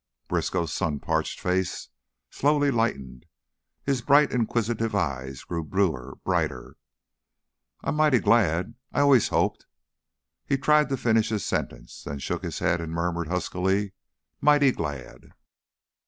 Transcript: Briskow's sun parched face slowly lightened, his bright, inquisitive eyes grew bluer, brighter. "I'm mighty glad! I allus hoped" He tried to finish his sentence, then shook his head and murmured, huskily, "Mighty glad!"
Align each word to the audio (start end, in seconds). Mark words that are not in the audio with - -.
Briskow's 0.27 0.73
sun 0.73 0.99
parched 0.99 1.39
face 1.39 1.89
slowly 2.31 2.71
lightened, 2.71 3.27
his 3.83 4.01
bright, 4.01 4.31
inquisitive 4.31 4.95
eyes 4.95 5.43
grew 5.43 5.63
bluer, 5.63 6.15
brighter. 6.25 6.75
"I'm 7.83 7.97
mighty 7.97 8.17
glad! 8.17 8.73
I 8.91 9.01
allus 9.01 9.27
hoped" 9.27 9.67
He 10.49 10.57
tried 10.57 10.89
to 10.89 10.97
finish 10.97 11.29
his 11.29 11.45
sentence, 11.45 12.01
then 12.01 12.17
shook 12.17 12.43
his 12.43 12.57
head 12.57 12.81
and 12.81 12.91
murmured, 12.91 13.27
huskily, 13.27 13.93
"Mighty 14.41 14.71
glad!" 14.71 15.33